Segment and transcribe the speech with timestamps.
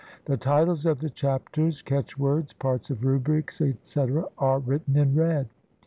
[0.25, 5.47] The titles of the Chapters, catch words, parts of Rubrics, etc., are written in red.